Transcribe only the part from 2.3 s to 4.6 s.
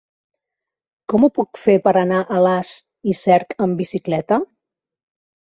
Alàs i Cerc amb bicicleta?